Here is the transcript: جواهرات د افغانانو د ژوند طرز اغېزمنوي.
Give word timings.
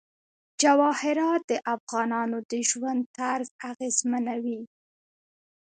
جواهرات 0.61 1.41
د 1.51 1.53
افغانانو 1.75 2.37
د 2.51 2.53
ژوند 2.69 3.01
طرز 3.17 3.47
اغېزمنوي. 3.69 4.61